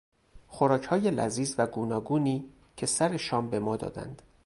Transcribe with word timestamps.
خوراکهای 0.47 1.11
لذیذ 1.11 1.55
و 1.57 1.67
گوناگونی 1.67 2.49
که 2.77 2.85
سر 2.85 3.17
شام 3.17 3.49
به 3.49 3.59
ما 3.59 3.77
دادند 3.77 4.21